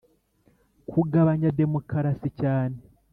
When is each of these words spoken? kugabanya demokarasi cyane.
kugabanya 0.89 1.49
demokarasi 1.59 2.27
cyane. 2.39 2.77